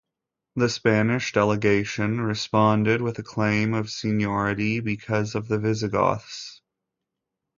The 0.55 0.67
Spanish 0.67 1.31
delegation 1.31 2.21
responded 2.21 3.03
with 3.03 3.19
a 3.19 3.23
claim 3.23 3.75
of 3.75 3.91
seniority 3.91 4.79
because 4.79 5.35
of 5.35 5.47
the 5.47 5.59
Visigoths. 5.59 6.63